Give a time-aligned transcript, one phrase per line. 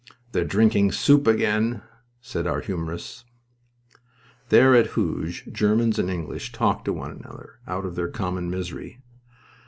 [0.31, 1.83] "They're drinking soup again!"
[2.21, 3.23] said our humorists.
[4.49, 8.97] There, at Hooge, Germans and English talked to one another, out of their common misery.